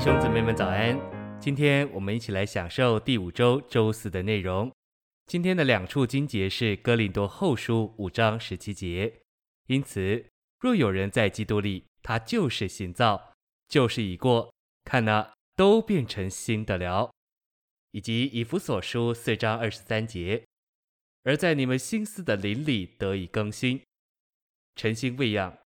[0.00, 0.98] 弟兄姊妹们早安！
[1.38, 4.74] 今天我们一起来享受第五周周四的内容。
[5.26, 9.20] 今天的两处经节是哥林多后书五章十七节。
[9.66, 10.24] 因此，
[10.58, 13.34] 若有人在基督里，他就是新造，
[13.68, 14.54] 旧事已过，
[14.84, 17.12] 看哪，都变成新的了。
[17.90, 20.46] 以及以弗所书四章二十三节，
[21.24, 23.82] 而在你们心思的灵里得以更新，
[24.76, 25.58] 诚心喂养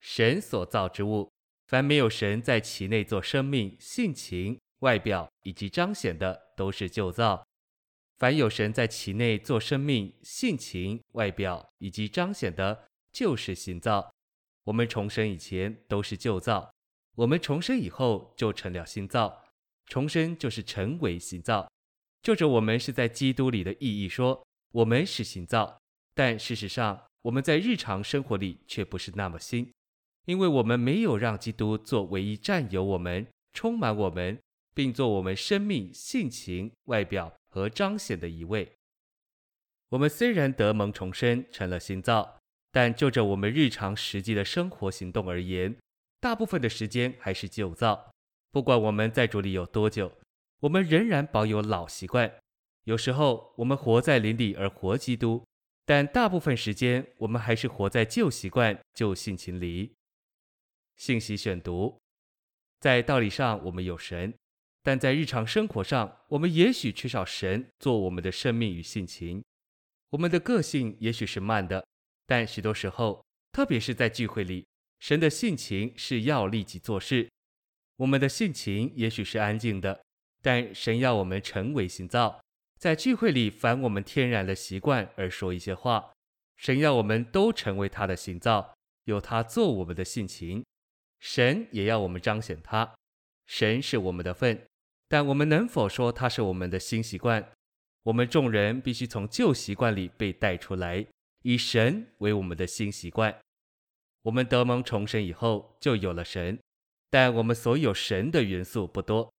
[0.00, 1.28] 神所造之物。
[1.74, 7.44] 凡没有神在其内做生命、性情、外表以及彰显的，都是旧造；
[8.16, 14.08] 凡有神在其内做生命、性情、外表以及彰显的，就是新造。
[14.62, 16.72] 我们重生以前都是旧造，
[17.16, 19.42] 我们重生以后就成了新造。
[19.86, 21.68] 重生就是成为新造。
[22.22, 25.76] 就着我们是在基督里的意义说，我们是新造，
[26.14, 29.72] 但事实上我们在日常生活里却不是那么新。
[30.26, 34.38] 因为我们没有让基督做唯一占有我们、充满我们，
[34.74, 38.72] 并做我们生命、性情、外表和彰显的一位。
[39.90, 42.38] 我们虽然得蒙重生，成了新造，
[42.72, 45.76] 但就着我们日常实际的生活行动而言，
[46.20, 48.10] 大部分的时间还是旧造。
[48.50, 50.10] 不管我们在主里有多久，
[50.60, 52.32] 我们仍然保有老习惯。
[52.84, 55.44] 有时候我们活在灵里而活基督，
[55.84, 59.94] 但大部分时间我们还是活在旧习惯、旧性情里。
[60.96, 62.00] 信息选读，
[62.80, 64.32] 在道理上我们有神，
[64.82, 69.42] 但在日常生活上，我们也许缺少神做我们的生命与性情。
[70.10, 71.84] 我们的个性也许是慢的，
[72.26, 74.66] 但许多时候，特别是在聚会里，
[75.00, 77.28] 神的性情是要立即做事。
[77.96, 80.04] 我们的性情也许是安静的，
[80.42, 82.40] 但神要我们成为心造，
[82.78, 86.12] 在聚会里反我们天然的习惯而说一些话。
[86.56, 90.64] 神要我们都成为他的心造，有他做我们的性情。
[91.24, 92.94] 神也要我们彰显他，
[93.46, 94.62] 神是我们的份，
[95.08, 97.50] 但我们能否说他是我们的新习惯？
[98.02, 101.06] 我们众人必须从旧习惯里被带出来，
[101.40, 103.34] 以神为我们的新习惯。
[104.24, 106.60] 我们得蒙重生以后，就有了神，
[107.08, 109.32] 但我们所有神的元素不多。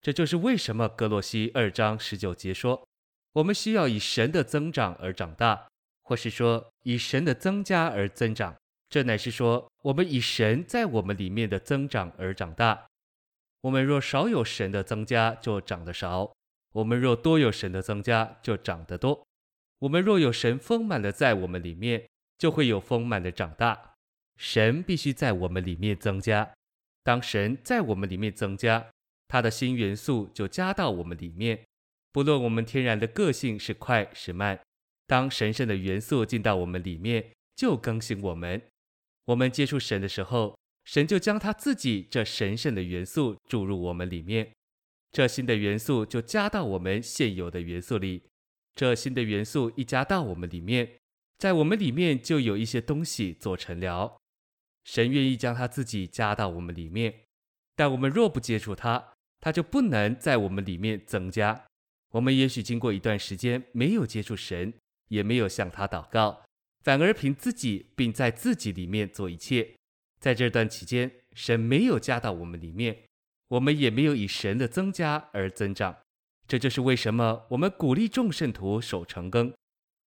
[0.00, 2.86] 这就是为什么格罗西二章十九节说，
[3.32, 5.66] 我们需要以神的增长而长大，
[6.02, 8.54] 或是说以神的增加而增长。
[8.92, 12.88] 这乃是说，我们以神在我们里面的增长而长大。
[13.62, 16.30] 我们若少有神的增加，就长得少；
[16.74, 19.26] 我们若多有神的增加，就长得多。
[19.78, 23.94] 我们若有神丰满的在我们里面，就会有丰满的长大。
[24.36, 26.52] 神必须在我们里面增加。
[27.02, 28.90] 当神在我们里面增加，
[29.26, 31.64] 他的新元素就加到我们里面。
[32.12, 34.60] 不论我们天然的个性是快是慢，
[35.06, 38.60] 当神圣的元素进到我们里面，就更新我们。
[39.26, 44.52] 我们接触神的时候，神就将他自己这神圣的元素注入我们里面，
[45.12, 48.24] 这新的元素就加到我们现有的元素里。
[48.74, 50.98] 这新的元素一加到我们里面，
[51.38, 54.16] 在我们里面就有一些东西做成了。
[54.84, 57.14] 神愿意将他自己加到我们里面，
[57.76, 61.66] 但我们若不接触他，他就不能在我们里面增加。
[62.12, 64.72] 我们也许经过一段时间没有接触神，
[65.08, 66.42] 也没有向他祷告。
[66.82, 69.74] 反而凭自己，并在自己里面做一切。
[70.20, 73.04] 在这段期间，神没有加到我们里面，
[73.48, 75.96] 我们也没有以神的增加而增长。
[76.46, 79.52] 这就是为什么我们鼓励众圣徒守成更。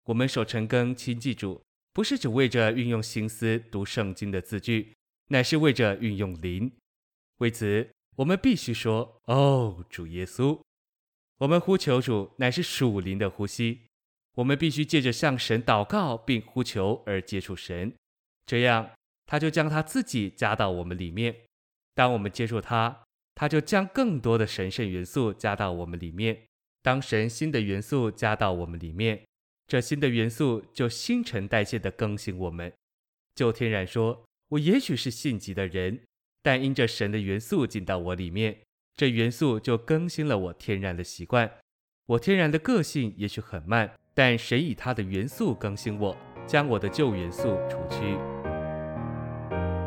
[0.06, 1.61] 我们守成更亲近主，
[1.94, 4.94] 不是只为着运用心思读圣经的字句，
[5.29, 6.72] 乃是为着运用灵。
[7.38, 10.59] 为此，我们必须说：“哦，主耶稣！”
[11.40, 13.81] 我们呼求主，乃是属灵的呼吸。
[14.35, 17.94] 我们必须借着向神祷告并呼求而接触神，
[18.45, 18.89] 这样
[19.25, 21.35] 他就将他自己加到我们里面。
[21.94, 23.03] 当我们接触他，
[23.35, 26.45] 他就将更多的神圣元素加到我们里面。
[26.81, 29.25] 当神新的元素加到我们里面，
[29.67, 32.73] 这新的元素就新陈代谢地更新我们。
[33.35, 36.02] 就天然说，我也许是性急的人，
[36.41, 38.59] 但因着神的元素进到我里面，
[38.96, 41.49] 这元素就更新了我天然的习惯。
[42.08, 43.93] 我天然的个性也许很慢。
[44.13, 46.15] 但谁以他的元素更新我，
[46.45, 48.17] 将我的旧元素除去。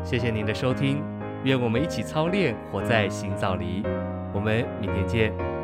[0.03, 1.03] 谢谢您的收听，
[1.43, 3.83] 愿我们一起操练，活在新造里。
[4.33, 5.56] 我们明天见。